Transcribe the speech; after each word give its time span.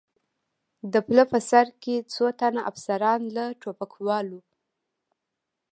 د 0.93 0.95
پله 1.07 1.23
په 1.31 1.39
سر 1.49 1.65
کې 1.81 1.95
څو 2.13 2.25
تنه 2.39 2.61
افسران، 2.71 3.21
له 3.35 3.45
ټوپکوالو. 3.61 4.39